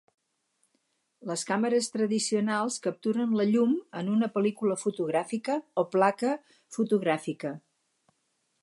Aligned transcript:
Les 1.31 1.43
càmeres 1.49 1.89
tradicionals 1.97 2.79
capturen 2.87 3.37
la 3.41 3.47
llum 3.51 3.77
en 4.03 4.11
una 4.17 4.33
pel·lícula 4.39 4.81
fotogràfica 4.87 5.61
o 5.85 5.89
placa 5.95 6.35
fotogràfica. 6.79 7.55